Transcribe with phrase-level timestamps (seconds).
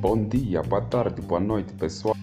[0.00, 2.16] Bom dia, boa tarde, boa noite, pessoal.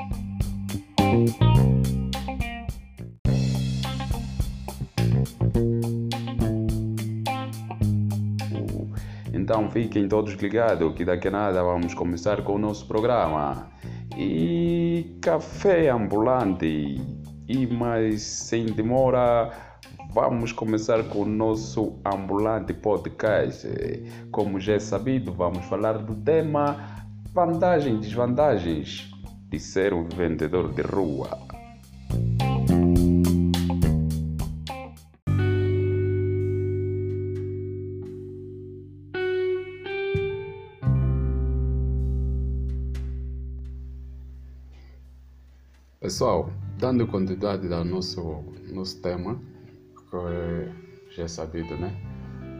[9.31, 13.69] Então fiquem todos ligados que daqui a nada vamos começar com o nosso programa.
[14.17, 16.99] E café ambulante.
[17.47, 19.51] E mais sem demora,
[20.09, 23.67] vamos começar com o nosso ambulante podcast.
[24.31, 29.11] Como já é sabido, vamos falar do tema vantagens e desvantagens
[29.49, 31.29] de ser um vendedor de rua.
[45.99, 46.49] Pessoal,
[46.79, 49.39] dando continuidade ao nosso, nosso tema,
[51.09, 51.93] já é sabido, né?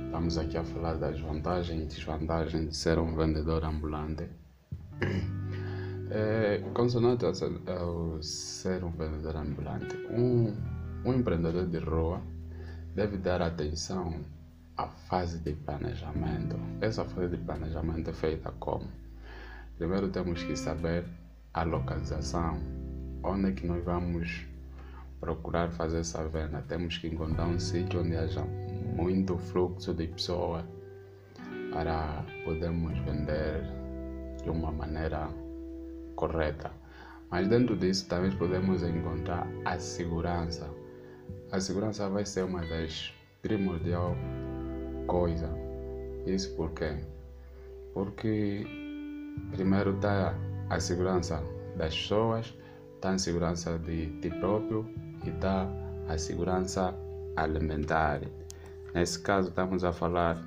[0.05, 4.27] Estamos aqui a falar das vantagens e desvantagens de ser um vendedor ambulante.
[6.09, 10.55] É, consonante ao ser um vendedor ambulante, um,
[11.03, 12.21] um empreendedor de rua
[12.95, 14.23] deve dar atenção
[14.77, 16.55] à fase de planejamento.
[16.79, 18.87] Essa fase de planejamento é feita como?
[19.77, 21.03] Primeiro temos que saber
[21.53, 22.57] a localização,
[23.21, 24.47] onde é que nós vamos
[25.19, 26.63] procurar fazer essa venda.
[26.67, 28.43] Temos que encontrar um sítio onde haja
[28.95, 30.63] muito fluxo de pessoas
[31.71, 33.63] para podermos vender
[34.43, 35.29] de uma maneira
[36.15, 36.71] correta.
[37.29, 40.69] Mas dentro disso também podemos encontrar a segurança.
[41.51, 44.15] A segurança vai ser uma das primordial
[45.05, 45.49] coisa.
[46.25, 46.97] Isso por quê?
[47.93, 48.65] Porque
[49.51, 50.35] primeiro está
[50.69, 51.43] a segurança
[51.77, 52.53] das pessoas,
[52.95, 54.85] está a segurança de ti próprio
[55.27, 55.67] e está
[56.07, 56.95] a segurança
[57.35, 58.21] alimentar.
[58.93, 60.41] Nesse caso estamos a falar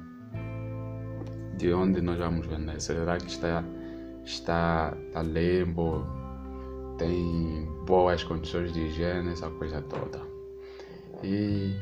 [1.56, 2.80] de onde nós vamos vender.
[2.80, 3.62] Será que está
[4.24, 6.04] está, está limpo,
[6.98, 10.20] tem boas condições de higiene, essa coisa toda.
[11.22, 11.76] E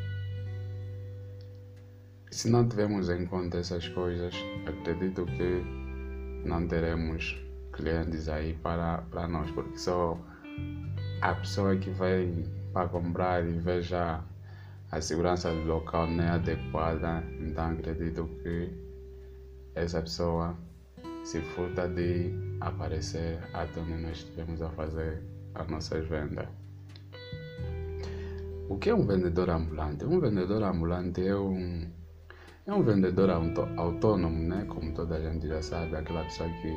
[2.30, 4.34] se não tivermos em conta essas coisas,
[4.66, 5.62] acredito que
[6.46, 7.36] não teremos
[7.72, 10.18] clientes aí para, para nós, porque só
[11.20, 12.32] a pessoa que vai
[12.72, 14.22] para comprar e veja
[14.90, 18.72] a segurança do local não é adequada, então acredito que
[19.74, 20.56] essa pessoa
[21.24, 25.22] se furta de aparecer até onde nós estivemos a fazer
[25.54, 26.48] as nossas vendas.
[28.68, 30.04] O que é um vendedor ambulante?
[30.04, 31.86] Um vendedor ambulante é um,
[32.66, 34.66] é um vendedor autônomo, né?
[34.68, 36.72] como toda a gente já sabe, aquela pessoa que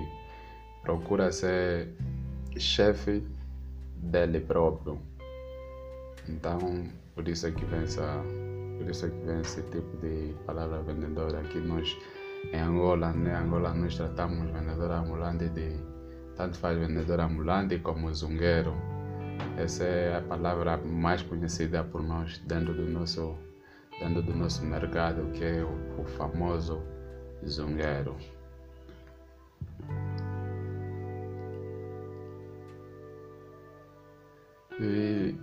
[0.82, 1.94] procura ser
[2.58, 3.24] chefe
[3.96, 5.00] dele próprio.
[6.32, 6.60] Então,
[7.14, 8.24] por isso é que vem essa,
[8.78, 11.98] por isso é que vem esse tipo de palavra vendedor aqui nós
[12.54, 13.36] em Angola, né?
[13.36, 15.76] Angola nós tratamos vendedor ambulante de
[16.36, 18.74] tanto faz vendedor ambulante como zungueiro.
[19.58, 23.36] Essa é a palavra mais conhecida por nós dentro do nosso
[24.00, 26.82] dentro do nosso mercado, que é o, o famoso
[27.46, 28.16] zungueiro.
[34.80, 35.36] E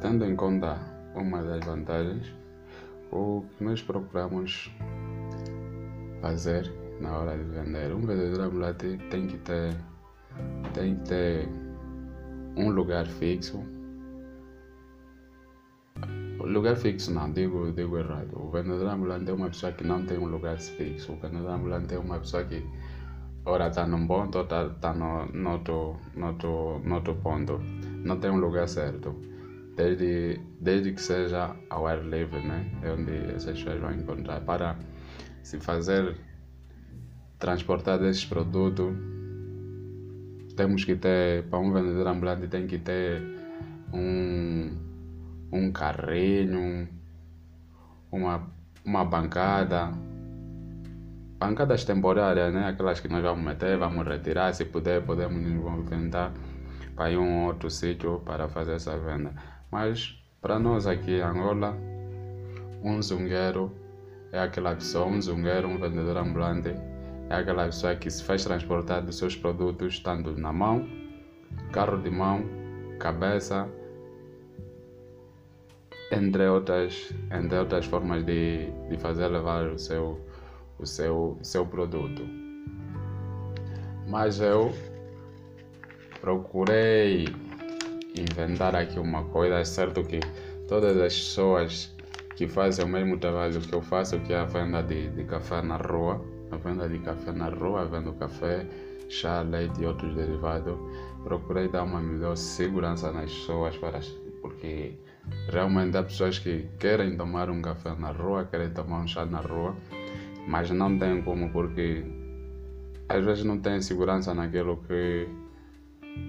[0.00, 0.78] tendo em conta
[1.14, 2.32] uma das vantagens,
[3.10, 4.70] o que nós procuramos
[6.20, 6.70] fazer
[7.00, 7.92] na hora de vender.
[7.92, 9.76] Um vendedor ambulante tem que ter,
[10.74, 11.48] tem que ter
[12.56, 13.62] um lugar fixo.
[16.40, 18.38] Lugar fixo não, digo, digo errado.
[18.38, 21.12] O vendedor ambulante é uma pessoa que não tem um lugar fixo.
[21.12, 22.64] O vendedor ambulante é uma pessoa que
[23.44, 25.58] ora está num ponto, está tá no, no,
[26.14, 27.58] no, no outro ponto.
[28.04, 29.14] Não tem um lugar certo.
[29.76, 32.64] Desde, desde que seja ao ar livre, né?
[32.82, 34.40] É onde essas pessoas vão encontrar.
[34.40, 34.76] Para
[35.42, 36.16] se fazer
[37.38, 38.96] transportar esses produtos,
[40.56, 43.22] temos que ter, para um vendedor ambulante, tem que ter
[43.92, 44.70] um,
[45.52, 46.88] um carrinho,
[48.10, 48.50] uma,
[48.84, 49.92] uma bancada,
[51.38, 52.66] bancadas temporárias, né?
[52.66, 56.32] aquelas que nós vamos meter, vamos retirar, se puder, podemos nos movimentar
[56.94, 59.34] para ir um outro sítio para fazer essa venda.
[59.70, 61.76] Mas para nós aqui em Angola,
[62.82, 63.72] um zungueiro
[64.32, 66.74] é aquela pessoa, um zungueiro, um vendedor ambulante,
[67.28, 70.88] é aquela pessoa que se faz transportar dos seus produtos tanto na mão,
[71.72, 72.44] carro de mão,
[72.98, 73.68] cabeça,
[76.12, 80.20] entre outras, entre outras formas de, de fazer levar o seu,
[80.78, 82.22] o seu, seu produto.
[84.06, 84.72] Mas eu
[86.20, 87.26] procurei
[88.22, 90.20] inventar aqui uma coisa, é certo que
[90.68, 91.94] todas as pessoas
[92.36, 95.62] que fazem o mesmo trabalho que eu faço, que é a venda de, de café
[95.62, 98.66] na rua, a venda de café na rua, vendo café,
[99.08, 100.76] chá, leite e outros derivados,
[101.24, 104.00] procurei dar uma melhor segurança nas pessoas, para,
[104.42, 104.94] porque
[105.50, 109.40] realmente há pessoas que querem tomar um café na rua, querem tomar um chá na
[109.40, 109.74] rua,
[110.46, 112.04] mas não tem como, porque
[113.08, 115.28] às vezes não tem segurança naquilo que,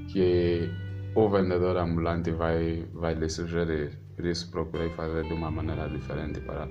[0.08, 0.70] que
[1.16, 3.98] o vendedor ambulante vai, vai lhe sugerir.
[4.16, 6.68] Por isso procurei fazer de uma maneira diferente para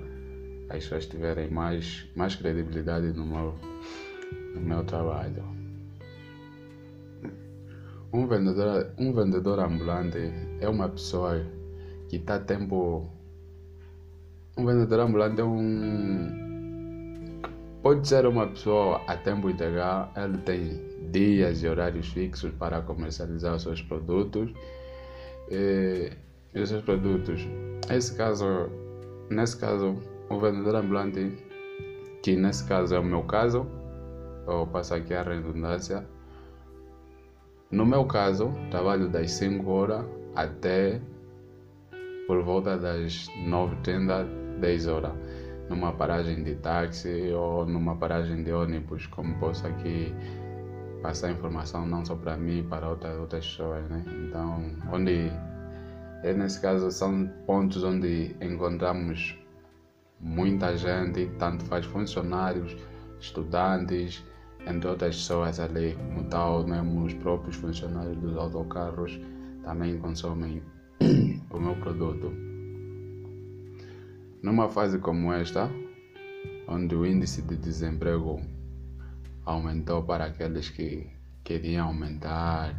[0.69, 3.55] as pessoas tiverem mais, mais credibilidade no meu,
[4.55, 5.45] no meu trabalho.
[8.13, 11.45] Um vendedor, um vendedor ambulante é uma pessoa
[12.09, 13.11] que está tempo.
[14.57, 16.46] Um vendedor ambulante é um.
[17.87, 23.55] Pode ser uma pessoa a tempo integral, ele tem dias e horários fixos para comercializar
[23.55, 24.51] os seus produtos.
[25.49, 26.11] E
[26.53, 27.47] esses produtos.
[27.89, 28.45] Esse caso,
[29.31, 31.31] nesse caso, o vendedor ambulante,
[32.25, 33.65] que nesse caso é o meu caso,
[34.49, 36.05] eu passo aqui a redundância.
[37.71, 40.05] No meu caso, trabalho das 5 horas
[40.35, 41.01] até
[42.27, 44.27] por volta das 9h30,
[44.59, 45.13] 10 horas,
[45.69, 50.15] numa paragem de táxi ou numa paragem de ônibus, como posso aqui
[51.03, 54.05] passar informação não só para mim, para outras, outras pessoas, né?
[54.29, 55.31] Então, onde
[56.25, 59.39] e nesse caso são pontos onde encontramos
[60.19, 62.77] muita gente, tanto faz funcionários,
[63.21, 64.25] estudantes,
[64.67, 69.21] entre outras pessoas ali, como tal, mesmo os próprios funcionários dos autocarros
[69.63, 70.63] também consomem
[71.51, 72.33] o meu produto.
[74.43, 75.71] Numa fase como esta,
[76.69, 78.41] onde o índice de desemprego
[79.45, 81.11] aumentou para aqueles que
[81.43, 82.75] queriam aumentar,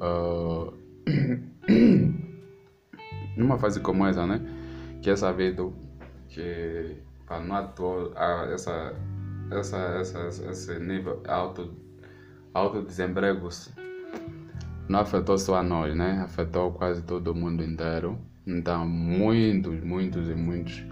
[0.00, 0.72] uh,
[3.36, 4.40] numa fase como essa, né?
[5.02, 5.74] Que é sabido
[6.28, 6.96] que
[7.26, 8.94] para não atuar essa,
[9.50, 11.74] essa, essa, esse nível alto,
[12.52, 13.48] alto desemprego
[14.88, 16.20] não afetou só a nós, né?
[16.22, 18.18] Afetou quase todo mundo inteiro.
[18.46, 20.84] Então, muitos, muitos e muitos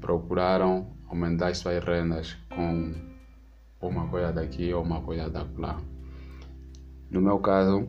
[0.00, 2.94] procuraram aumentar suas rendas com
[3.80, 5.80] uma coisa daqui ou uma coisa da lá.
[7.10, 7.88] No meu caso,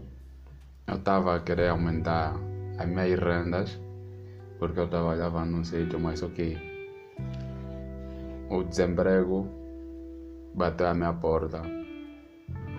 [0.88, 2.36] eu estava a querer aumentar
[2.78, 3.80] as minhas rendas
[4.58, 6.58] porque eu trabalhava num sítio, mas ok.
[8.50, 9.48] O desemprego
[10.56, 11.62] bateu à minha porta.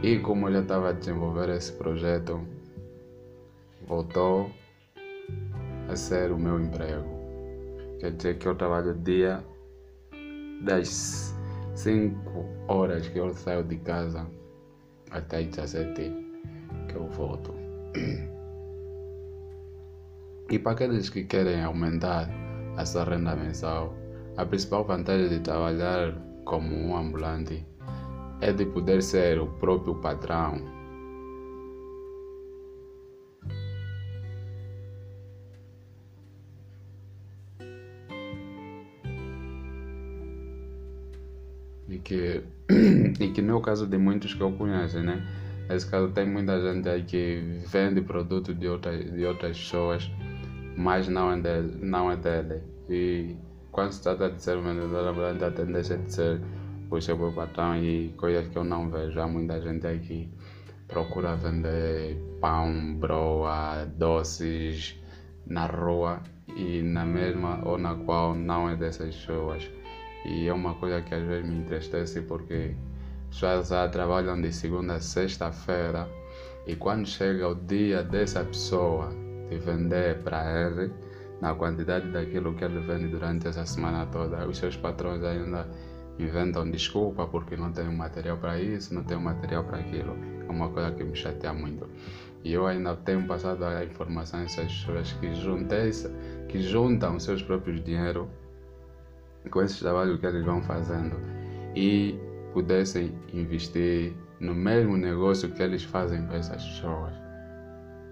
[0.02, 2.40] E como eu já estava a desenvolver esse projeto,
[3.86, 4.50] voltou
[5.88, 7.08] a ser o meu emprego.
[8.00, 9.44] Quer dizer que eu trabalho dia
[10.62, 11.34] das
[11.74, 12.16] 5
[12.68, 14.26] horas que eu saio de casa
[15.10, 16.12] até as 17
[16.88, 17.54] que eu volto.
[20.50, 22.28] E para aqueles que querem aumentar
[22.76, 23.94] a sua renda mensal,
[24.36, 26.14] a principal vantagem de trabalhar
[26.44, 27.66] como um ambulante
[28.40, 30.73] é de poder ser o próprio patrão.
[41.94, 42.42] E que,
[43.20, 45.24] e que não é o caso de muitos que eu conheço, né?
[45.68, 50.10] Nesse caso, tem muita gente aí que vende produtos de outras, de outras pessoas,
[50.76, 52.62] mas não é, dele, não é dele.
[52.88, 53.36] E
[53.72, 56.40] quando se trata de ser vendedor ambulante, a tendência de ser
[56.90, 59.18] o seu patrão e coisas que eu não vejo.
[59.20, 60.28] Há muita gente aí que
[60.86, 65.00] procura vender pão, broa, doces
[65.46, 66.20] na rua
[66.56, 69.68] e na mesma ou na qual não é dessas pessoas.
[70.24, 72.74] E é uma coisa que às vezes me entristece porque
[73.28, 76.08] pessoas já trabalham de segunda a sexta-feira
[76.66, 79.10] e quando chega o dia dessa pessoa
[79.50, 80.90] de vender para ele,
[81.40, 85.68] na quantidade daquilo que ele vende durante essa semana toda, os seus patrões ainda
[86.18, 90.16] inventam desculpa porque não tem material para isso, não tem material para aquilo.
[90.48, 91.86] É uma coisa que me chateia muito.
[92.42, 95.90] E eu ainda tenho passado a informação a essas pessoas que, juntem,
[96.48, 98.28] que juntam seus próprios dinheiro
[99.50, 101.16] com esses trabalhos que eles vão fazendo
[101.74, 102.18] e
[102.52, 107.12] pudessem investir no mesmo negócio que eles fazem para essas pessoas.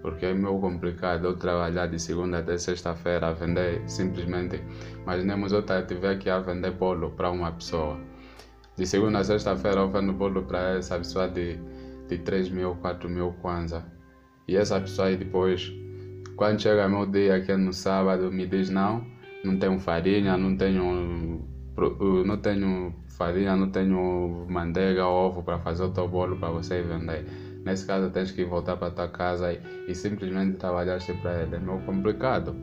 [0.01, 4.61] Porque é meio complicado eu trabalhar de segunda até sexta-feira a vender simplesmente.
[5.01, 7.97] Imaginemos eu estiver aqui a vender bolo para uma pessoa.
[8.75, 11.57] De segunda a sexta-feira eu vendo bolo para essa pessoa de,
[12.09, 13.85] de 3 mil, 4 mil kwanza.
[14.45, 15.71] E essa pessoa aí depois,
[16.35, 19.05] quando chega meu dia que é no sábado, me diz não,
[19.43, 21.45] não tenho farinha, não tenho,
[22.25, 27.25] não tenho farinha, não tenho manteiga, ovo para fazer o teu bolo para você vender.
[27.65, 31.55] Nesse caso, tens que voltar para tua casa e, e simplesmente trabalhar para ele.
[31.55, 32.55] É meio complicado.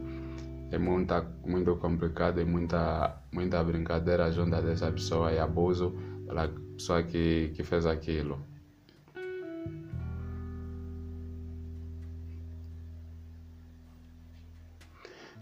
[0.70, 5.94] é muita, muito complicado e muita, muita brincadeira junto dessa pessoa e abuso
[6.26, 8.49] pela pessoa que, que fez aquilo.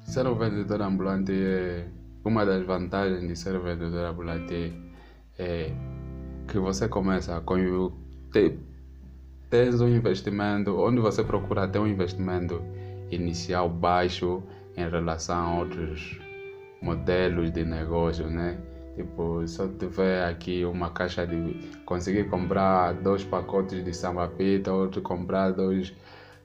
[0.08, 1.86] Ser um vendedor ambulante é
[2.24, 4.72] uma das vantagens de ser vendedor ambulante
[5.38, 5.70] é
[6.48, 7.92] que você começa com
[8.32, 8.58] ter,
[9.50, 12.62] tens um investimento onde você procura ter um investimento
[13.10, 14.42] inicial baixo
[14.78, 16.18] em relação a outros
[16.80, 18.58] modelos de negócio, né?
[18.96, 21.68] Tipo, se eu tiver aqui uma caixa de.
[21.84, 25.92] conseguir comprar dois pacotes de sambapita, outro comprar dois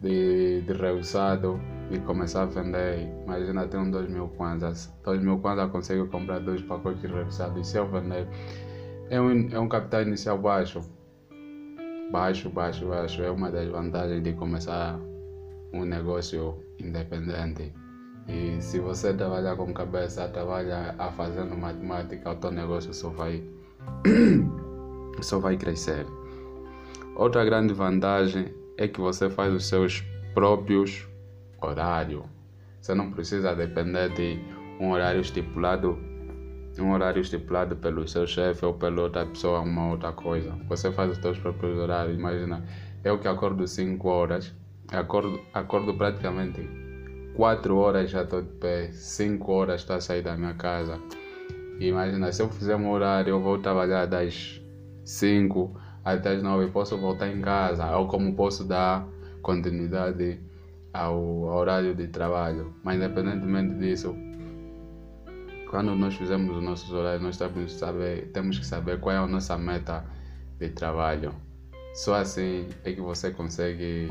[0.03, 3.10] de, de reusado e começar a vender.
[3.24, 4.93] Imagina, tenho dois mil kwanzas.
[5.03, 7.60] Dois mil kwanzas consigo comprar dois pacotes de reusado.
[7.60, 8.27] E se eu vender,
[9.10, 10.81] é um, é um capital inicial baixo.
[12.12, 13.24] Baixo, baixo, baixo.
[13.24, 15.00] É uma das vantagens de começar
[15.74, 17.74] um negócio independente.
[18.27, 23.43] E se você trabalhar com cabeça, trabalha a fazendo matemática, o teu negócio só vai,
[25.22, 26.05] só vai crescer.
[27.15, 30.01] Outra grande vantagem é que você faz os seus
[30.33, 31.07] próprios
[31.61, 32.23] horários.
[32.81, 34.39] Você não precisa depender de
[34.79, 35.97] um horário estipulado,
[36.79, 40.51] um horário estipulado pelo seu chefe ou pela outra pessoa, uma outra coisa.
[40.67, 42.17] Você faz os seus próprios horários.
[42.17, 42.65] Imagina,
[43.03, 44.53] eu que acordo 5 horas,
[44.91, 46.67] acordo, acordo praticamente
[47.35, 50.99] 4 horas já estou de pé, 5 horas estou a sair da minha casa.
[51.79, 54.61] Imagina, se eu fizer um horário, eu vou trabalhar das
[55.03, 59.07] 5 até as 9, posso voltar em casa, ou como posso dar
[59.41, 60.39] continuidade
[60.93, 62.74] ao, horário de trabalho.
[62.83, 64.15] Mas independentemente disso,
[65.69, 69.17] quando nós fizemos os nossos horários, nós temos que saber, temos que saber qual é
[69.17, 70.05] a nossa meta
[70.60, 71.33] de trabalho.
[71.93, 74.10] Só assim é que você consegue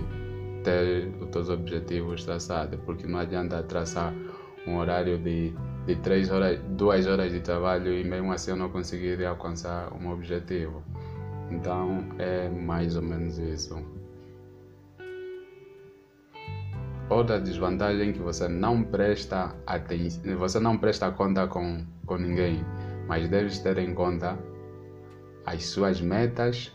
[0.64, 4.14] ter os seus objetivos traçados, porque não adianta traçar
[4.66, 5.52] um horário de,
[5.86, 10.10] de três horas, duas horas de trabalho e mesmo assim eu não conseguiria alcançar um
[10.10, 10.82] objetivo.
[11.52, 13.76] Então é mais ou menos isso.
[17.10, 22.64] Outra desvantagem que você não presta atenção, você não presta conta com, com ninguém,
[23.06, 24.38] mas deves ter em conta
[25.44, 26.72] as suas metas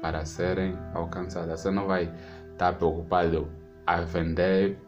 [0.00, 1.60] para serem alcançadas.
[1.60, 2.10] Você não vai
[2.52, 3.48] está preocupado
[3.86, 4.78] a vender,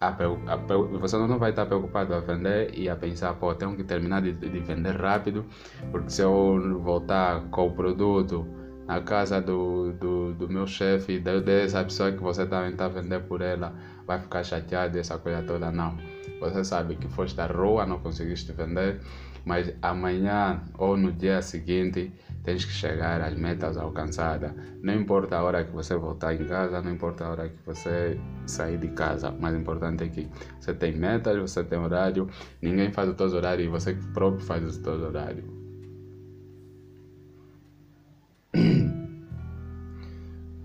[0.00, 0.56] a, a,
[0.98, 4.32] você não vai estar preocupado a vender e a pensar, pô, tenho que terminar de,
[4.32, 5.44] de vender rápido,
[5.90, 8.46] porque se eu voltar com o produto
[8.86, 13.42] na casa do, do, do meu chefe, dessa pessoa que você também está vendendo por
[13.42, 13.74] ela,
[14.06, 15.70] vai ficar chateado, essa coisa toda.
[15.70, 15.96] Não.
[16.40, 19.00] Você sabe que foste à rua, não conseguiste vender,
[19.44, 22.12] mas amanhã ou no dia seguinte
[22.48, 24.52] tens que chegar às metas alcançadas.
[24.82, 28.18] Não importa a hora que você voltar em casa, não importa a hora que você
[28.46, 29.28] sair de casa.
[29.30, 30.26] O mais importante é que
[30.58, 32.26] você tem metas, você tem horário,
[32.62, 35.44] ninguém faz o teu horário e você próprio faz o teu horário.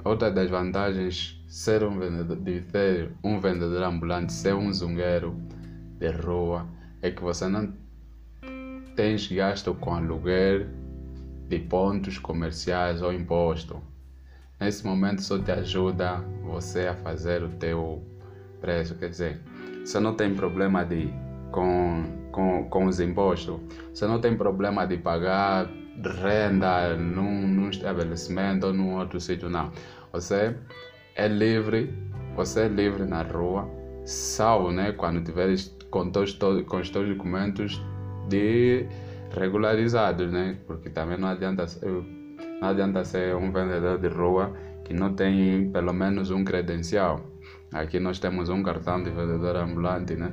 [0.06, 5.36] Outra das vantagens ser um vendedor, de ter um vendedor ambulante, ser um zungueiro
[6.00, 6.66] de rua,
[7.02, 7.74] é que você não
[8.96, 10.82] tens gasto com aluguel
[11.48, 13.82] de pontos comerciais ou imposto.
[14.60, 18.04] Nesse momento só te ajuda você a fazer o teu
[18.62, 19.42] preço, quer dizer,
[19.84, 21.14] você não tem problema de
[21.52, 23.60] com, com, com os impostos,
[23.94, 25.70] você não tem problema de pagar
[26.02, 29.72] renda num, num estabelecimento ou num outro sítio, não.
[30.12, 30.56] Você
[31.16, 31.94] é livre,
[32.36, 33.70] você é livre na rua,
[34.06, 37.82] salvo né, quando tiveres com, todos, com os teus documentos
[38.28, 38.88] de
[39.34, 40.58] regularizados, né?
[40.68, 41.66] Porque também não adianta,
[42.62, 47.22] não adianta ser um vendedor de rua que não tem pelo menos um credencial.
[47.74, 50.32] Aqui nós temos um cartão de vendedor ambulante, né?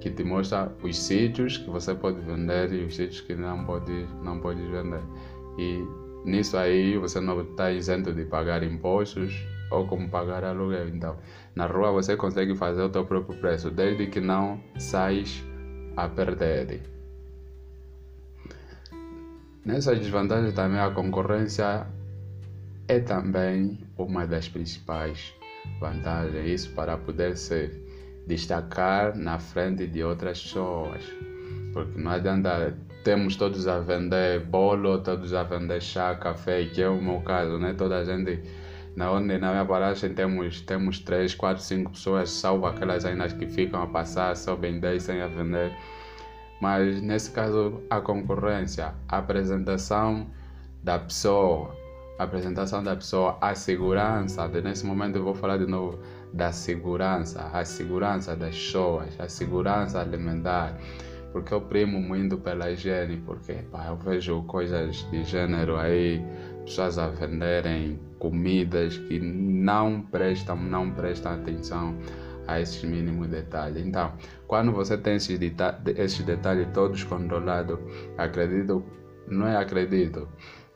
[0.00, 4.06] Que te mostra os sítios que você pode vender e os sítios que não pode,
[4.22, 5.02] não pode vender.
[5.58, 5.82] E
[6.24, 9.34] nisso aí você não está isento de pagar impostos
[9.70, 10.88] ou como pagar aluguel.
[10.88, 11.16] Então,
[11.54, 15.42] na rua você consegue fazer o teu próprio preço, desde que não sais
[15.96, 16.93] a perder.
[19.64, 21.86] Nessa desvantagem também a concorrência
[22.86, 25.32] é também uma das principais
[25.80, 26.46] vantagens.
[26.46, 27.70] Isso para poder se
[28.26, 31.02] destacar na frente de outras pessoas.
[31.72, 36.88] Porque não adianta temos todos a vender bolo, todos a vender chá, café, que é
[36.88, 37.72] o meu caso, né?
[37.72, 38.42] Toda a gente
[38.94, 43.46] na onde na minha paragem temos temos três, quatro, cinco pessoas, salvo aquelas ainda que
[43.46, 45.72] ficam a passar, só vender sem a vender
[46.64, 50.28] mas nesse caso a concorrência, a apresentação
[50.82, 51.76] da pessoa,
[52.18, 55.98] a apresentação da pessoa, a segurança, nesse momento eu vou falar de novo
[56.32, 60.78] da segurança, a segurança das pessoas, a segurança alimentar.
[61.32, 66.24] Porque eu primo muito pela higiene, porque pá, eu vejo coisas de gênero aí,
[66.64, 71.94] pessoas a venderem comidas que não prestam, não prestam atenção
[72.46, 73.84] a esses mínimos detalhes.
[73.84, 74.12] Então,
[74.46, 77.78] quando você tem esses, deta esses detalhes todos controlados,
[78.18, 78.84] acredito,
[79.28, 80.28] não é acredito,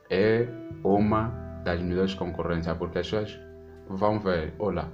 [0.09, 0.47] é
[0.83, 1.29] uma
[1.63, 3.39] das melhores concorrências, porque as pessoas
[3.89, 4.87] vão ver, olha,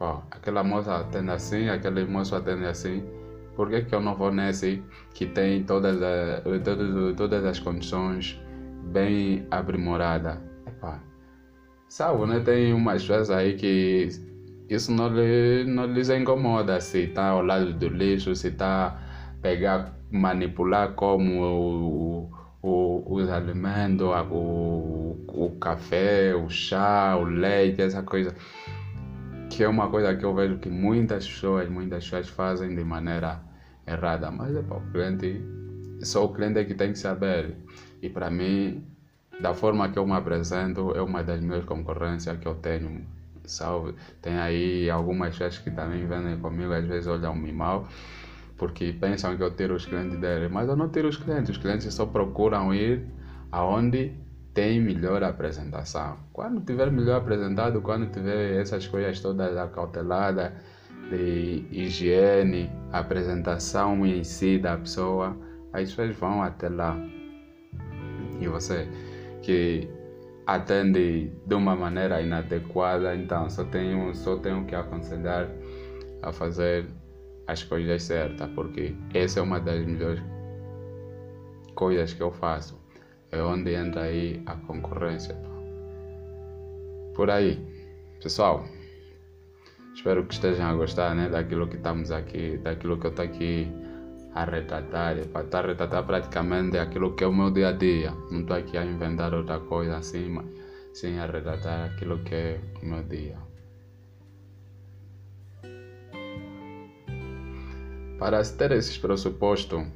[0.00, 3.04] ó, aquela moça atende assim, aquele moço atende assim,
[3.56, 4.82] por que, que eu não vou nesse
[5.14, 8.40] que tem todas, as, todas, todas as condições
[8.84, 10.38] bem aprimoradas?
[10.66, 11.02] Epá,
[11.88, 12.40] sabe, né?
[12.40, 14.08] Tem umas pessoas aí que
[14.68, 18.98] isso não, lhe, não lhes incomoda se está ao lado do lixo, se está
[19.40, 22.30] pegar, manipular como o,
[22.62, 28.34] o, os alimentos, o, o café, o chá, o leite, essa coisa.
[29.50, 33.40] Que é uma coisa que eu vejo que muitas pessoas, muitas pessoas fazem de maneira
[33.86, 34.30] errada.
[34.32, 35.40] Mas é para o cliente,
[36.02, 37.56] só o cliente que tem que saber.
[38.02, 38.84] E para mim,
[39.40, 43.06] da forma que eu me apresento, é uma das minhas concorrências que eu tenho
[43.46, 43.94] salve.
[44.20, 47.88] Tem aí algumas pessoas que também vendem comigo, às vezes olham-me mal,
[48.56, 50.48] porque pensam que eu tiro os clientes dele.
[50.48, 53.06] Mas eu não tiro os clientes, os clientes só procuram ir
[53.52, 54.14] aonde
[54.54, 56.16] tem melhor apresentação.
[56.32, 60.52] Quando tiver melhor apresentado, quando tiver essas coisas todas acauteladas,
[61.10, 65.36] de higiene, apresentação em si da pessoa,
[65.72, 66.96] as pessoas vão até lá.
[68.40, 68.88] E você
[69.42, 69.88] que
[70.46, 75.48] atende de uma maneira inadequada, então só tenho, só tenho que aconselhar
[76.22, 76.86] a fazer
[77.46, 80.22] as coisas certas, porque essa é uma das melhores
[81.74, 82.78] coisas que eu faço.
[83.30, 85.36] É onde entra aí a concorrência.
[87.14, 87.58] Por aí,
[88.22, 88.64] pessoal.
[89.94, 93.72] Espero que estejam a gostar né, daquilo que estamos aqui, daquilo que eu estou aqui
[94.36, 98.10] a retratar, para estar a retratar praticamente aquilo que é o meu dia a dia.
[98.30, 100.44] Não estou aqui a inventar outra coisa assim, mas
[100.92, 103.38] sim a retratar aquilo que é o meu dia.
[108.18, 109.86] Para se ter esses pressupostos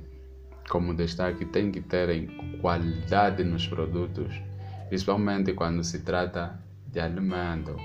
[0.70, 2.26] como destaque, tem que ter
[2.62, 4.40] qualidade nos produtos,
[4.88, 7.76] principalmente quando se trata de alimento.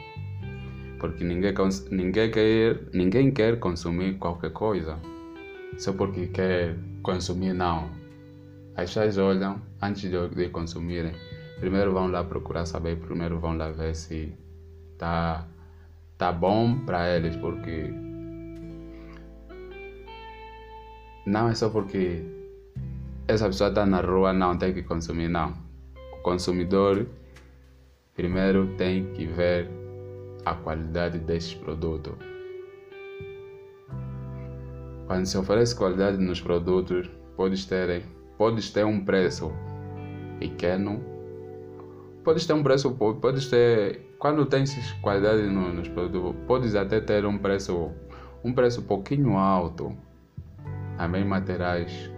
[1.02, 1.54] Porque ninguém,
[1.92, 4.98] ninguém, quer, ninguém quer consumir qualquer coisa
[5.78, 7.90] só porque quer consumir, não.
[8.76, 11.14] As pessoas olham antes de, de consumirem.
[11.60, 14.34] Primeiro vão lá procurar saber, primeiro vão lá ver se
[14.98, 15.48] tá,
[16.18, 17.90] tá bom para eles, porque
[21.26, 22.24] não é só porque
[23.28, 25.54] essa pessoa está na rua, não tem que consumir, não.
[26.14, 27.08] O consumidor
[28.14, 29.70] primeiro tem que ver
[30.46, 32.35] a qualidade desses produtos.
[35.08, 38.04] Quando se oferece qualidade nos produtos, podes ter,
[38.38, 39.52] podes ter um preço
[40.40, 41.00] pequeno,
[42.24, 47.38] podes ter um preço, podes ter, quando tens qualidade nos produtos, podes até ter um
[47.38, 47.92] preço,
[48.44, 49.96] um preço pouquinho alto,
[50.98, 52.10] também materiais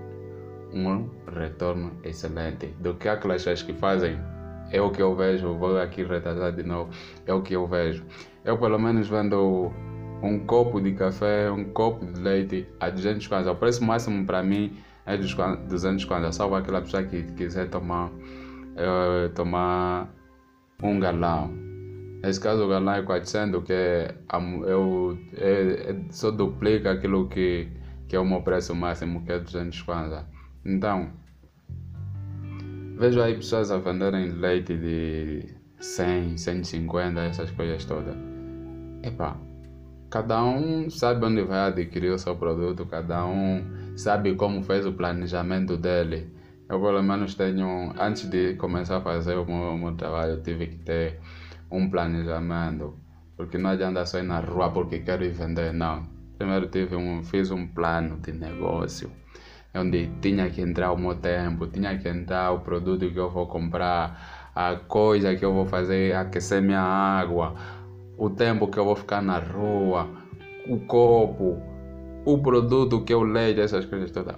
[0.74, 4.18] um retorno excelente do que aquelas pessoas que fazem
[4.72, 6.92] é o que eu vejo, vou aqui retratar de novo,
[7.26, 8.06] é o que eu vejo.
[8.44, 9.72] Eu pelo menos vendo
[10.22, 13.52] um copo de café, um copo de leite a 200 kwanza.
[13.52, 14.76] O preço máximo para mim
[15.06, 16.32] é dos 200 kwanza.
[16.32, 20.10] Salvo aquela pessoa que quiser tomar, uh, tomar
[20.82, 21.52] um galão.
[22.22, 24.16] Nesse caso, o galão é 400, que é,
[24.66, 27.68] eu, é, é, só duplica aquilo que,
[28.08, 30.26] que é o meu preço máximo, que é 200 kwanza.
[30.66, 31.12] Então,
[32.98, 35.46] vejo aí pessoas a venderem leite de
[35.80, 38.16] 100, 150, essas coisas todas.
[39.04, 39.38] Epa,
[40.10, 43.62] Cada um sabe onde vai adquirir o seu produto, cada um
[43.98, 46.34] sabe como fez o planejamento dele.
[46.70, 50.68] Eu, pelo menos, tenho, antes de começar a fazer o meu, o meu trabalho, tive
[50.68, 51.20] que ter
[51.70, 52.98] um planejamento.
[53.36, 56.08] Porque não adianta só ir na rua porque quero ir vender, não.
[56.38, 59.12] Primeiro tive um, fiz um plano de negócio,
[59.76, 63.48] onde tinha que entrar o meu tempo, tinha que entrar o produto que eu vou
[63.48, 67.56] comprar, a coisa que eu vou fazer, aquecer minha água,
[68.18, 70.08] o tempo que eu vou ficar na rua,
[70.68, 71.62] o copo,
[72.26, 74.36] o produto que eu leio, essas coisas todas.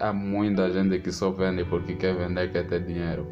[0.00, 3.28] Há muita gente que só vende porque quer vender, quer ter dinheiro.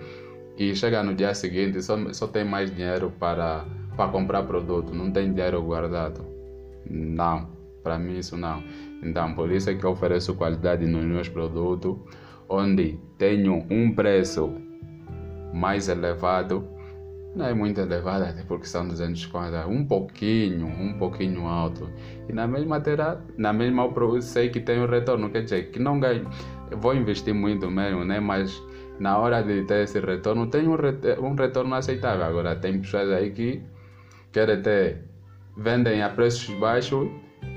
[0.57, 5.11] E chega no dia seguinte, só, só tem mais dinheiro para, para comprar produto, não
[5.11, 6.25] tem dinheiro guardado.
[6.89, 7.49] Não,
[7.83, 8.63] para mim isso não.
[9.03, 11.97] Então, por isso é que eu ofereço qualidade nos meus produtos,
[12.49, 14.53] onde tenho um preço
[15.53, 16.65] mais elevado
[17.35, 21.89] não é muito elevada, até porque são 250, um pouquinho, um pouquinho alto.
[22.29, 23.89] E na mesma terra, na mesma
[24.21, 26.29] sei que tem um retorno, quer dizer, que não ganho,
[26.79, 28.19] vou investir muito mesmo, né?
[28.19, 28.61] Mas
[28.99, 30.75] na hora de ter esse retorno, tem um,
[31.23, 32.25] um retorno aceitável.
[32.25, 33.63] Agora, tem pessoas aí que
[34.33, 35.05] querem ter,
[35.57, 37.09] vendem a preços baixos,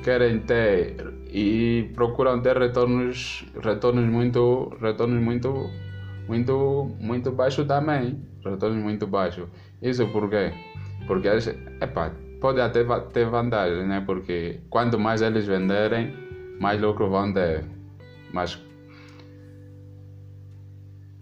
[0.03, 0.95] querem ter
[1.31, 5.67] e procuram ter retornos, retornos muito, retornos muito,
[6.27, 9.47] muito, muito baixos também retornos muito baixos.
[9.81, 10.53] Isso por quê?
[11.07, 11.47] Porque eles,
[11.81, 14.03] epa, pode até ter vantagem, né?
[14.05, 16.13] Porque quanto mais eles venderem,
[16.59, 17.65] mais lucro vão ter.
[18.33, 18.61] Mas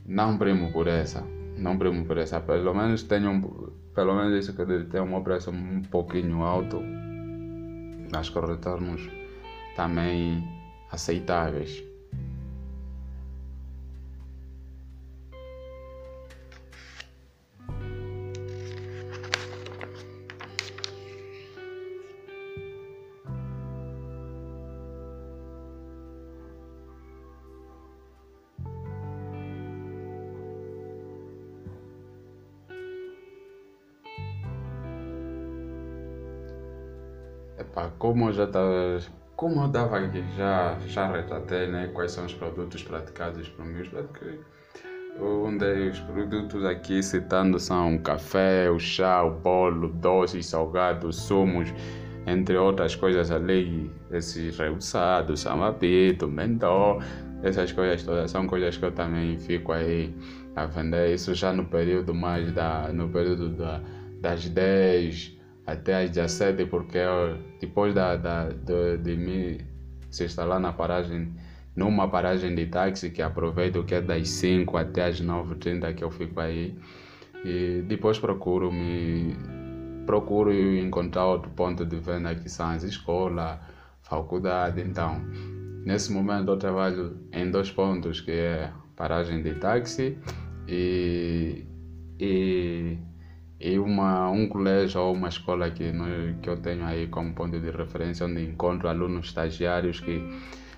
[0.06, 1.24] não primo por essa.
[1.58, 2.40] Não primo por essa.
[2.40, 3.42] Pelo menos tenho um,
[3.94, 6.82] pelo menos isso que tem um preço um pouquinho alto.
[8.14, 9.10] Acho que os retornos
[9.76, 10.44] também
[10.92, 11.91] aceitáveis.
[37.72, 39.00] Epá, como eu já estava.
[39.38, 43.82] Como eu estava aqui, já, já retratei né, quais são os produtos praticados por mim.
[45.18, 51.74] Um dos produtos aqui citando são o café, o chá, o bolo, doces, salgados, sumos,
[52.28, 57.02] entre outras coisas ali, esses reusados, samapito, mentol,
[57.42, 60.14] essas coisas todas são coisas que eu também fico aí
[60.58, 61.14] a vender.
[61.14, 63.82] Isso já no período mais da, no período da,
[64.20, 65.41] das 10
[65.72, 67.00] até às 17, porque
[67.60, 69.66] depois da, da, de, de me
[70.10, 71.34] se instalar na paragem,
[71.76, 76.12] numa paragem de táxi, que aproveito que é das 5 até às 9h30 que eu
[76.12, 76.78] fico aí,
[77.44, 79.36] e depois procuro me
[80.06, 83.60] procuro encontrar outro ponto de venda que são as escolas,
[84.02, 85.22] faculdade, então.
[85.86, 90.18] Nesse momento eu trabalho em dois pontos que é paragem de táxi
[90.68, 91.66] e,
[92.20, 92.98] e
[93.62, 95.94] e uma, um colégio ou uma escola que,
[96.42, 100.20] que eu tenho aí como ponto de referência, onde encontro alunos estagiários que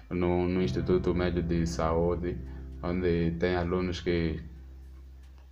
[0.10, 2.38] no, no Instituto Médio de Saúde,
[2.84, 4.42] onde tem alunos que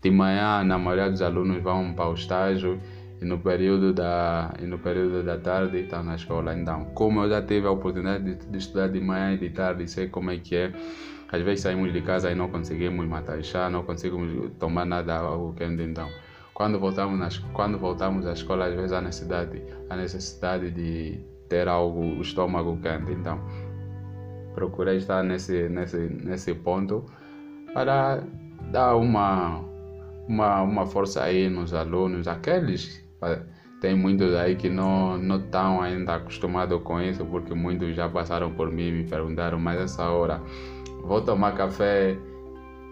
[0.02, 2.82] de manhã, na maioria dos alunos vão para o estágio
[3.22, 6.54] e no período da, e no período da tarde estão na escola.
[6.54, 9.88] Então, como eu já tive a oportunidade de, de estudar de manhã e de tarde,
[9.88, 10.74] sei como é que é,
[11.32, 15.54] às vezes saímos de casa e não conseguimos matar chá, não conseguimos tomar nada ao
[15.54, 16.10] quente, então
[16.62, 21.20] quando voltamos, nas, quando voltamos à escola, às vezes há necessidade, a necessidade de
[21.50, 23.12] ter algo, o estômago quente.
[23.12, 23.40] Então,
[24.54, 27.04] procurei estar nesse, nesse, nesse ponto
[27.74, 28.22] para
[28.72, 29.60] dar uma,
[30.28, 33.04] uma, uma força aí nos alunos, aqueles
[33.82, 38.52] tem muitos aí que não não estão ainda acostumados com isso porque muitos já passaram
[38.54, 40.40] por mim e me perguntaram mas essa hora
[41.04, 42.16] vou tomar café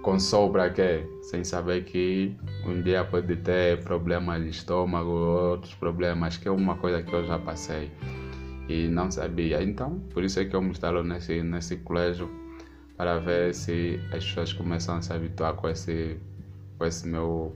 [0.02, 2.36] com sobra que sem saber que
[2.66, 7.26] um dia pode ter problemas de estômago, outros problemas, que é uma coisa que eu
[7.26, 7.92] já passei
[8.68, 9.62] e não sabia.
[9.62, 12.30] Então, por isso é que eu me instalo nesse, nesse colégio
[12.96, 16.18] para ver se as pessoas começam a se habituar com esse,
[16.78, 17.54] com esse, meu,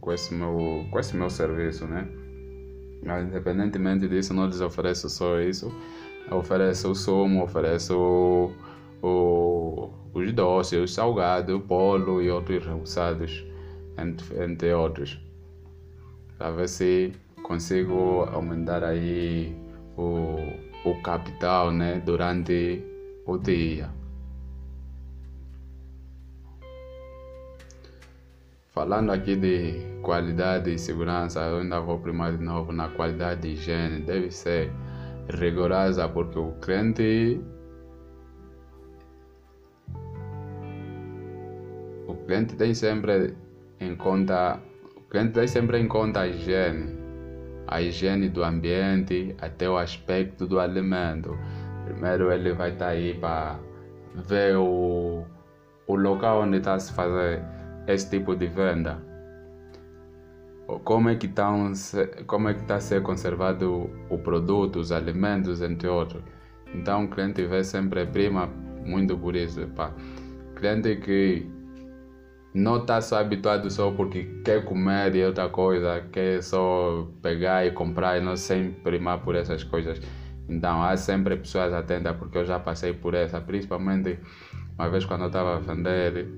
[0.00, 2.08] com esse, meu, com esse meu serviço, né?
[3.02, 5.72] Mas, independentemente disso, não lhes ofereço só isso.
[6.30, 8.52] Eu ofereço o sumo, ofereço o,
[9.02, 13.44] o os doces, os salgados, o bolo e outros rebuçados,
[13.98, 15.20] entre, entre outros.
[16.36, 19.54] Para ver se consigo aumentar aí
[19.96, 20.36] o,
[20.84, 22.84] o capital né, durante
[23.26, 23.90] o dia.
[28.72, 33.48] Falando aqui de qualidade e segurança, eu ainda vou primar de novo na qualidade de
[33.48, 34.00] higiene.
[34.00, 34.70] Deve ser
[35.28, 37.40] rigorosa porque o cliente
[42.14, 43.34] cliente tem sempre
[43.80, 44.60] em conta,
[44.96, 46.98] o cliente tem sempre em conta a higiene,
[47.66, 51.38] a higiene do ambiente, até o aspecto do alimento.
[51.84, 53.58] Primeiro ele vai estar tá aí para
[54.14, 55.24] ver o,
[55.86, 57.42] o local onde está se fazer
[57.86, 58.98] esse tipo de venda.
[60.84, 61.52] Como é que está
[62.26, 66.22] como é que está a ser conservado o produto, os alimentos, entre outros.
[66.72, 68.48] Então o cliente vê sempre prima
[68.84, 69.66] muito por isso.
[69.68, 69.92] Pá.
[70.54, 71.46] Cliente que
[72.52, 77.70] não está só habituado só porque quer comer e outra coisa, quer só pegar e
[77.70, 80.00] comprar e não sem primar por essas coisas.
[80.48, 84.18] Então há sempre pessoas atentas porque eu já passei por essa, principalmente
[84.76, 86.28] uma vez quando eu estava a vender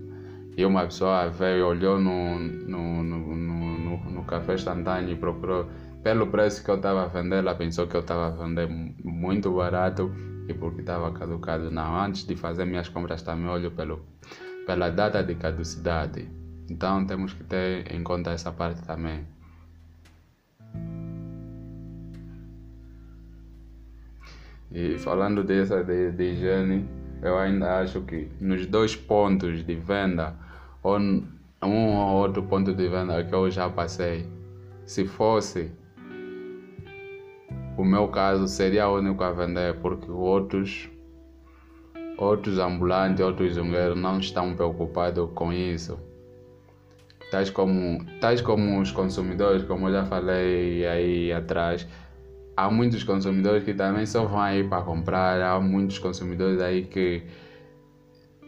[0.57, 3.83] e uma pessoa veio, olhou no, no, no, no, no
[4.23, 5.67] no café instantâneo e procurou
[6.03, 9.53] pelo preço que eu estava a vender, ela pensou que eu estava a vender muito
[9.53, 10.13] barato
[10.49, 11.71] e porque estava caducado.
[11.71, 14.01] Não, antes de fazer minhas compras também olho pelo,
[14.67, 16.29] pela data de caducidade.
[16.71, 19.27] Então temos que ter em conta essa parte também.
[24.71, 26.89] E falando dessa de, de higiene,
[27.23, 30.35] eu ainda acho que nos dois pontos de venda,
[30.83, 31.27] ou um
[31.63, 34.27] ou outro ponto de venda que eu já passei,
[34.87, 35.71] se fosse
[37.77, 40.91] o meu caso seria o único a vender porque outros
[42.23, 45.99] outros ambulantes, outros zungueiros não estão preocupados com isso.
[47.31, 51.87] Tais como, tais como os consumidores, como eu já falei aí atrás,
[52.57, 57.23] há muitos consumidores que também só vão aí para comprar, há muitos consumidores aí que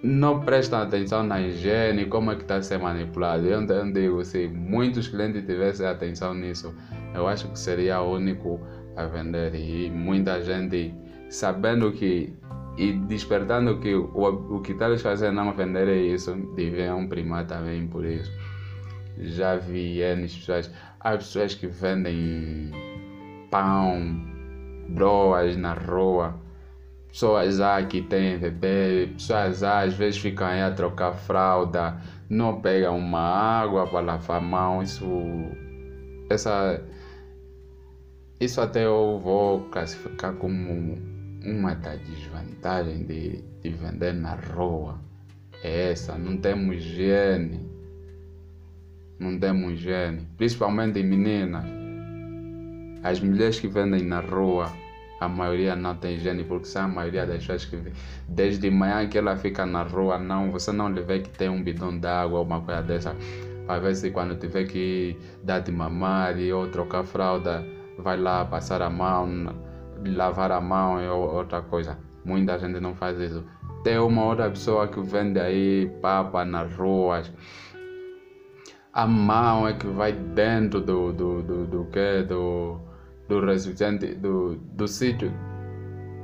[0.02, 3.46] não prestam atenção na higiene, como é que está ser manipulado.
[3.46, 6.74] Eu, eu digo, se muitos clientes tivessem atenção nisso,
[7.14, 8.60] eu acho que seria o único
[8.94, 10.94] a vender e muita gente
[11.30, 12.32] sabendo que
[12.76, 17.46] e despertando que o, o que está eles fazendo não vender é isso, deviam primar
[17.46, 18.32] também por isso.
[19.18, 22.72] Já vi N pessoas, há pessoas que vendem
[23.50, 24.20] pão,
[24.88, 26.34] broas na rua,
[27.06, 31.96] pessoas lá que têm bebê, pessoas lá às vezes ficam aí a trocar fralda,
[32.28, 35.06] não pegam uma água para lavar a mão, isso,
[36.28, 36.82] essa
[38.40, 41.13] isso até eu vou classificar como
[41.44, 44.98] uma das desvantagens de, de vender na rua.
[45.62, 47.60] É essa, não temos higiene.
[49.18, 50.26] Não temos higiene.
[50.36, 51.64] Principalmente meninas.
[53.02, 54.72] As mulheres que vendem na rua,
[55.20, 57.92] a maioria não tem higiene, porque são a maioria das pessoas que
[58.26, 61.62] desde manhã que ela fica na rua, não, você não lhe vê que tem um
[61.62, 63.16] bidão d'água ou uma coisa dessa,
[63.66, 67.64] para ver se quando tiver que dar de mamar ou trocar fralda,
[67.98, 69.54] vai lá passar a mão,
[70.10, 71.98] lavar a mão é outra coisa.
[72.24, 73.44] Muita gente não faz isso.
[73.82, 77.30] Tem uma outra pessoa que vende aí papa nas ruas.
[78.92, 82.22] A mão é que vai dentro do, do, do, do que?
[82.22, 82.80] Do,
[83.28, 85.32] do recipiente, do, do sítio,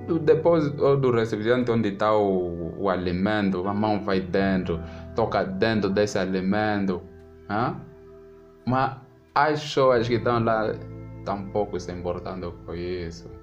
[0.06, 3.66] do depósito ou do recipiente onde está o, o alimento.
[3.66, 4.80] A mão vai dentro,
[5.14, 7.02] toca dentro desse alimento.
[7.48, 7.76] Hã?
[8.66, 8.96] Mas
[9.34, 10.72] as pessoas que estão lá
[11.24, 13.39] tampouco se importando com isso.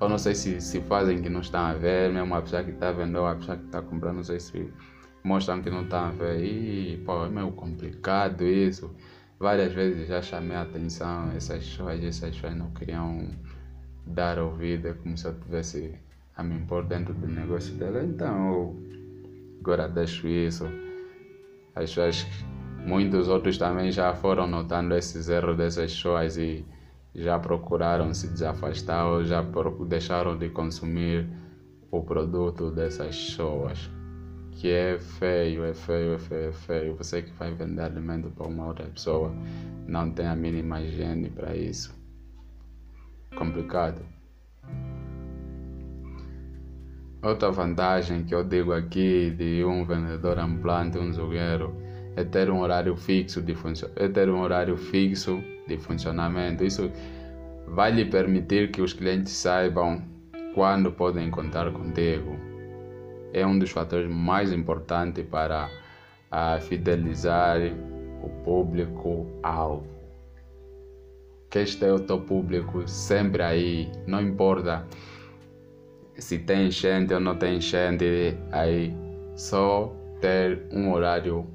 [0.00, 2.70] Eu não sei se, se fazem que não estão a ver, mesmo a pessoa que
[2.70, 4.72] está vendo ou a pessoa que está comprando, não sei se
[5.22, 6.42] mostram que não estão a ver.
[6.42, 8.90] E, pô, é meio complicado isso.
[9.38, 13.28] Várias vezes já chamei a atenção essas pessoas, essas pessoas não queriam
[14.06, 15.94] dar ouvido, é como se eu tivesse
[16.36, 18.02] a me impor dentro do negócio dela.
[18.02, 18.76] Então, eu
[19.60, 20.64] agora deixo isso.
[21.74, 22.26] As pessoas
[22.84, 26.64] Muitos outros também já foram notando esses erros dessas pessoas e
[27.14, 29.44] já procuraram se desafastar ou já
[29.86, 31.28] deixaram de consumir
[31.90, 33.90] o produto dessas pessoas.
[34.52, 36.96] Que é feio, é feio, é feio, é feio.
[36.96, 39.32] Você que vai vender alimento para uma outra pessoa
[39.86, 41.98] não tem a mínima higiene para isso.
[43.34, 44.02] Complicado.
[47.22, 51.74] Outra vantagem que eu digo aqui de um vendedor ambulante, um zogueiro,
[52.16, 53.54] é ter um horário fixo de
[53.96, 56.64] é ter um horário fixo de funcionamento.
[56.64, 56.90] Isso
[57.66, 60.02] vai lhe permitir que os clientes saibam
[60.54, 62.36] quando podem contar contigo.
[63.32, 65.70] É um dos fatores mais importantes para
[66.30, 67.58] a fidelizar
[68.22, 69.86] o público alvo.
[71.48, 74.86] Que este é o teu público sempre aí, não importa
[76.16, 78.94] se tem enchente ou não tem enchente aí,
[79.34, 81.46] só ter um horário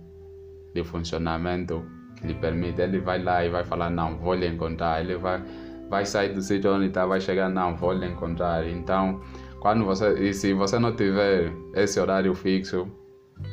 [0.75, 1.83] de funcionamento
[2.17, 2.81] que lhe permite.
[2.81, 5.01] Ele vai lá e vai falar, não, vou lhe encontrar.
[5.01, 5.41] Ele vai,
[5.89, 8.67] vai sair do sítio onde está, vai chegar, não, vou lhe encontrar.
[8.67, 9.21] Então,
[9.61, 12.87] quando você, e se você não tiver esse horário fixo,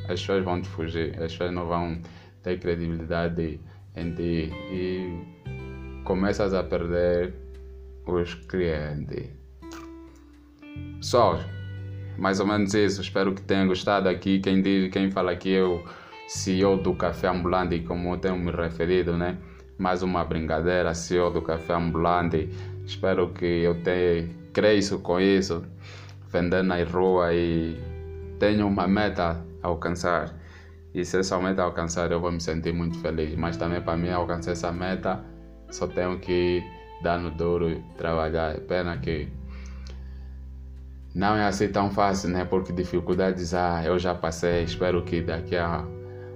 [0.03, 1.99] as pessoas vão te fugir, as pessoas não vão
[2.43, 3.61] ter credibilidade
[3.97, 7.35] em ti e começas a perder
[8.07, 9.31] os clientes.
[11.01, 11.39] Só,
[12.19, 13.01] mais ou menos isso.
[13.01, 14.41] Espero que tenham gostado aqui.
[14.41, 15.85] Quem diz, quem fala aqui eu
[16.33, 19.37] CEO do Café Ambulante, como tenho me referido, né?
[19.77, 22.49] Mais uma brincadeira, CEO do Café Ambulante.
[22.87, 25.63] Espero que eu tenha cresço com isso,
[26.33, 27.79] vender na rua e
[28.39, 30.35] tenho uma meta a alcançar.
[30.95, 33.35] E se essa meta alcançar, eu vou me sentir muito feliz.
[33.37, 35.23] Mas também para mim alcançar essa meta,
[35.71, 36.63] só tenho que
[37.03, 38.55] dar no duro e trabalhar.
[38.55, 39.29] É pena que
[41.15, 42.47] não é assim tão fácil, né?
[42.47, 44.63] Porque dificuldades ah, eu já passei.
[44.63, 45.85] Espero que daqui a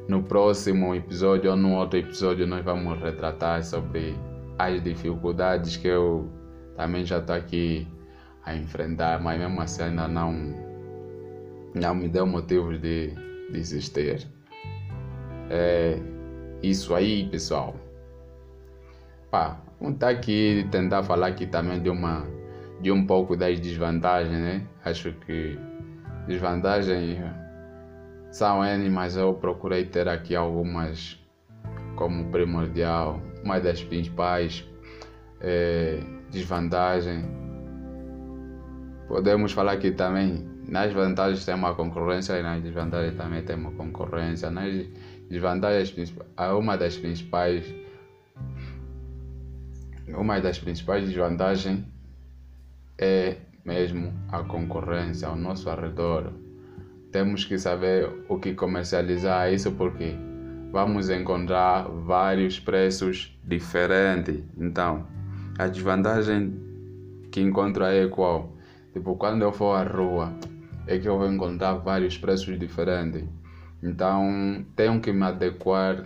[0.08, 4.14] no próximo episódio ou no outro episódio nós vamos retratar sobre
[4.58, 6.30] as dificuldades que eu
[6.76, 7.86] também já estou aqui
[8.44, 10.32] a enfrentar, mas mesmo assim ainda não,
[11.74, 13.12] não me deu motivos de
[13.50, 14.26] desistir.
[15.50, 15.98] É
[16.62, 17.74] isso aí, pessoal.
[19.30, 22.24] Pá, vamos estar aqui tentar falar aqui também de uma
[22.80, 24.62] de um pouco das desvantagens, né?
[24.84, 25.58] Acho que
[26.26, 27.18] desvantagens
[28.36, 31.18] são N, mas eu procurei ter aqui algumas
[31.96, 34.62] como primordial, uma das principais
[35.40, 37.24] é, desvantagens.
[39.08, 43.72] Podemos falar aqui também, nas vantagens tem uma concorrência e nas desvantagens também tem uma
[43.72, 44.50] concorrência.
[44.50, 44.86] Nas
[45.30, 46.14] desvantagens,
[46.58, 47.64] uma das principais
[50.08, 51.82] uma das principais desvantagens
[52.98, 56.45] é mesmo a concorrência ao nosso redor.
[57.16, 60.14] Temos que saber o que comercializar isso porque
[60.70, 64.44] vamos encontrar vários preços diferentes.
[64.54, 65.06] Então,
[65.58, 66.52] a desvantagem
[67.32, 68.52] que encontro aí é qual?
[68.92, 70.30] Tipo, quando eu for à rua,
[70.86, 73.24] é que eu vou encontrar vários preços diferentes.
[73.82, 76.04] Então, tenho que me adequar,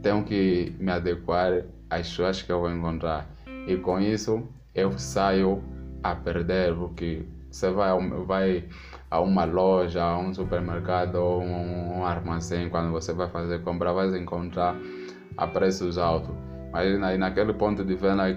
[0.00, 3.28] tenho que me adequar às pessoas que eu vou encontrar.
[3.66, 5.60] E com isso, eu saio
[6.04, 7.90] a perder, porque você vai,
[8.24, 8.64] vai
[9.14, 13.92] a uma loja, a um supermercado ou um, um armazém, quando você vai fazer compra,
[13.92, 14.74] vai encontrar
[15.36, 16.34] a preços altos.
[16.72, 18.36] Mas aí naquele ponto de venda,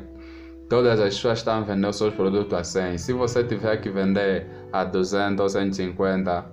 [0.69, 2.99] todas as pessoas estão vendendo seus produtos a 100.
[2.99, 6.45] Se você tiver que vender a 200 ou 150,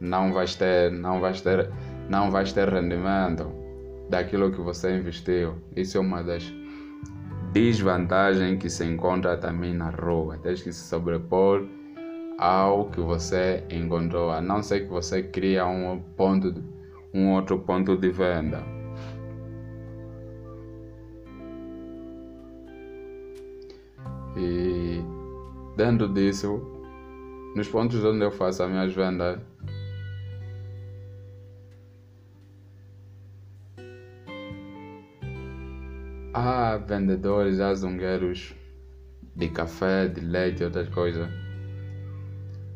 [0.00, 1.70] não vai ter, não vai ter,
[2.08, 3.52] não vai ter rendimento
[4.08, 5.56] daquilo que você investiu.
[5.76, 6.50] Isso é uma das
[7.52, 10.38] desvantagem que se encontra também na rua.
[10.38, 11.66] Tens que se sobrepor
[12.38, 16.54] ao que você encontrou, a não ser que você cria um ponto,
[17.12, 18.62] um outro ponto de venda.
[24.36, 25.02] E
[25.76, 26.62] dentro disso,
[27.56, 29.40] nos pontos onde eu faço as minhas vendas,
[36.40, 38.54] Há vendedores, há zongueiros
[39.34, 41.47] de café, de leite e outras coisas.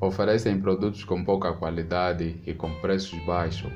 [0.03, 3.71] Oferecem produtos com pouca qualidade e com preços baixos.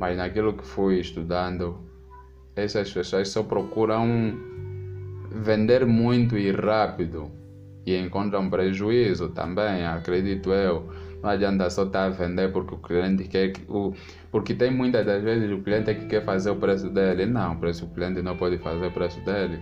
[0.00, 1.78] Mas naquilo que fui estudando,
[2.56, 4.36] essas pessoas só procuram
[5.30, 7.30] vender muito e rápido
[7.86, 10.88] e encontram prejuízo também, acredito eu
[11.22, 13.94] não adianta só estar a vender porque o cliente quer que o
[14.32, 17.26] porque tem muitas das vezes o cliente é que quer fazer o preço dele.
[17.26, 19.60] Não, o preço o cliente não pode fazer o preço dele.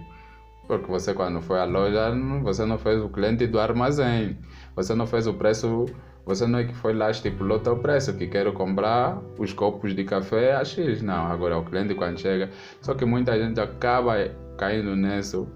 [0.66, 4.37] Porque você quando foi à loja, você não fez o cliente do armazém.
[4.74, 5.87] Você não fez o preço,
[6.24, 10.02] você não é que foi lá estipulou o preço, que quero comprar os copos de
[10.02, 11.02] café a X.
[11.02, 12.50] Não, agora o cliente quando chega.
[12.81, 14.14] Só que muita gente acaba
[14.59, 15.46] caindo nisso.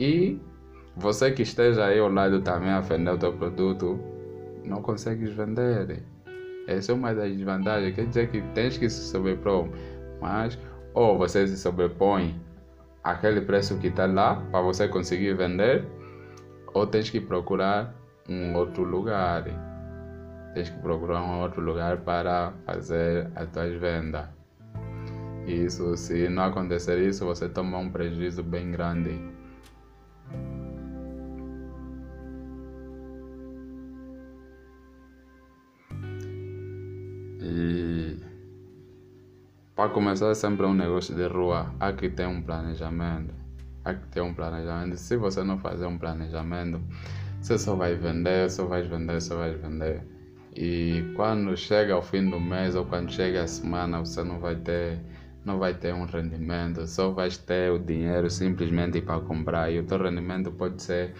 [0.00, 0.40] E
[0.96, 4.00] você que esteja aí ao lado também a vender o teu produto,
[4.64, 6.02] não consegues vender.
[6.66, 7.94] Essa é uma das desvantagens.
[7.94, 9.68] Quer dizer que tens que se sobrepor.
[10.20, 10.58] Mas,
[10.92, 12.34] ou você se sobrepõe
[13.06, 15.86] aquele preço que está lá para você conseguir vender,
[16.74, 17.94] ou tens que procurar
[18.28, 19.44] um outro lugar.
[20.54, 24.26] Tens que procurar um outro lugar para fazer as tuas vendas.
[25.46, 29.20] Isso, se não acontecer isso, você toma um prejuízo bem grande.
[37.40, 38.18] E
[39.76, 43.34] para começar sempre um negócio de rua, há que ter um planejamento.
[43.84, 44.96] Há que ter um planejamento.
[44.96, 46.80] Se você não fazer um planejamento,
[47.42, 50.02] você só vai vender, só vai vender, só vai vender.
[50.56, 54.56] E quando chega ao fim do mês ou quando chega a semana, você não vai
[54.56, 54.98] ter
[55.44, 59.84] não vai ter um rendimento, só vai ter o dinheiro simplesmente para comprar e o
[59.84, 61.14] teu rendimento pode ser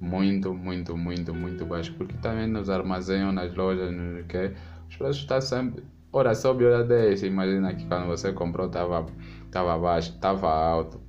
[0.00, 4.52] muito, muito, muito, muito baixo, porque também nos armazéns, nas lojas, no que
[4.88, 5.93] os preços estão sempre.
[6.16, 7.26] Ora sobe, ora desce.
[7.26, 9.04] Imagina que quando você comprou estava
[9.50, 11.00] tava baixo, estava alto.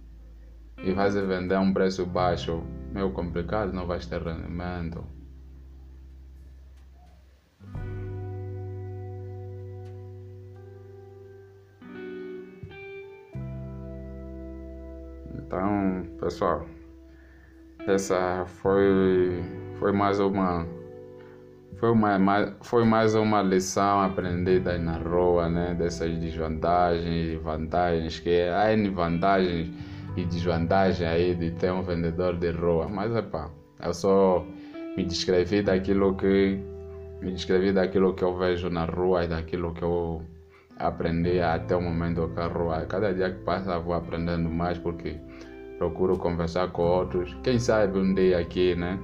[0.84, 5.06] E vai vender a um preço baixo, meio complicado, não vai ter rendimento.
[15.36, 16.66] Então, pessoal,
[17.88, 19.44] essa foi,
[19.78, 20.66] foi mais uma
[21.78, 25.74] foi, uma, foi mais uma lição aprendida na rua, né?
[25.74, 29.72] Dessas desvantagens e vantagens, que há N vantagens
[30.16, 32.88] e desvantagens aí de ter um vendedor de rua.
[32.88, 33.50] Mas, é pá,
[33.84, 34.46] eu só
[34.96, 36.60] me descrevi daquilo que
[37.22, 40.22] me descrevi daquilo que eu vejo na rua e daquilo que eu
[40.78, 42.86] aprendi até o momento que a rua.
[42.86, 45.18] Cada dia que passa vou aprendendo mais porque
[45.78, 47.36] procuro conversar com outros.
[47.44, 49.00] Quem sabe um dia aqui, né?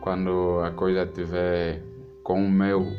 [0.00, 1.82] Quando a coisa tiver
[2.30, 2.96] com o meu,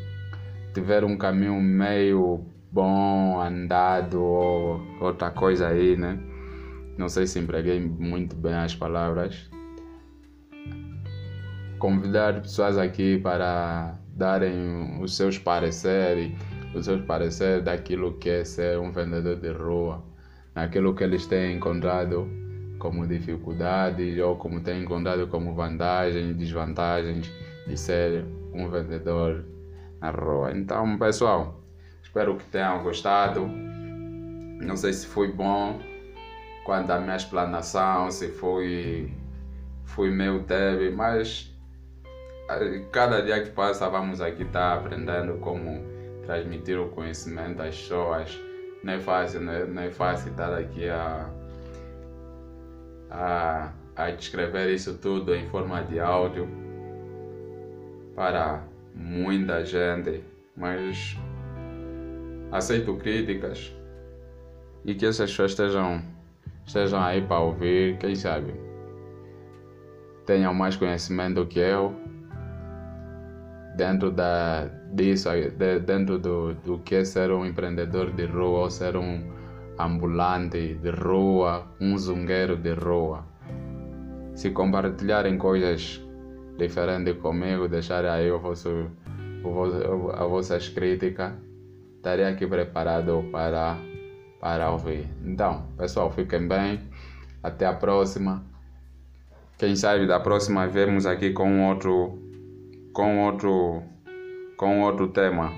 [0.74, 6.20] tiver um caminho meio bom, andado ou outra coisa aí, né?
[6.98, 9.50] Não sei se empreguei muito bem as palavras.
[11.80, 16.34] Convidar pessoas aqui para darem os seus pareceres,
[16.76, 20.04] os seus pareceres daquilo que é ser um vendedor de rua,
[20.54, 22.30] naquilo que eles têm encontrado
[22.80, 27.32] como dificuldades ou como têm encontrado como vantagens desvantagens
[27.66, 29.46] de ser um vendedor
[30.00, 30.52] na rua.
[30.52, 31.62] Então, pessoal,
[32.04, 33.48] espero que tenham gostado.
[33.48, 35.80] Não sei se foi bom
[36.64, 39.12] quanto à minha explanação, se foi,
[39.86, 41.52] foi meu teve, mas
[42.92, 45.84] cada dia que passa vamos aqui estar tá aprendendo como
[46.26, 48.40] transmitir o conhecimento às pessoas.
[48.84, 51.30] Não é fácil, não é, não é fácil estar aqui a,
[53.10, 56.71] a, a descrever isso tudo em forma de áudio
[58.16, 60.24] para muita gente,
[60.56, 61.18] mas
[62.52, 63.74] aceito críticas
[64.86, 66.02] e que essas pessoas estejam,
[66.66, 68.54] estejam aí para ouvir, quem sabe
[70.26, 71.94] tenham mais conhecimento que eu
[73.76, 78.70] dentro da, disso, de, dentro do, do que é ser um empreendedor de rua ou
[78.70, 79.24] ser um
[79.80, 83.26] ambulante de rua, um zungueiro de rua.
[84.36, 86.02] Se compartilharem coisas
[86.62, 88.70] diferentes comigo, deixarem aí o vosso,
[89.44, 91.34] o vosso, a vossas críticas,
[91.98, 93.78] estarei aqui preparado para,
[94.40, 95.08] para ouvir.
[95.26, 96.80] Então, pessoal, fiquem bem.
[97.42, 98.44] Até a próxima.
[99.58, 102.20] Quem sabe da próxima vemos aqui com outro
[102.94, 103.84] com outro
[104.58, 105.52] com outro tema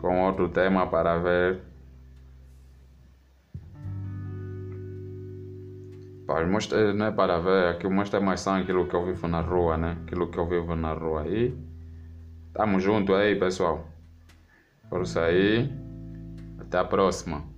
[0.00, 1.60] com outro tema para ver
[6.26, 9.40] para mostrar, não é para ver, aqui mostra mais são aquilo que eu vivo na
[9.40, 9.96] rua, né?
[10.04, 11.26] Aquilo que eu vivo na rua.
[11.28, 11.54] E
[12.52, 13.86] tamo junto aí, pessoal.
[14.88, 15.70] Por isso aí,
[16.58, 17.53] até a próxima.